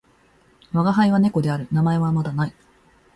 [0.73, 1.67] わがはいは猫である。
[1.71, 2.53] 名前はまだ無い。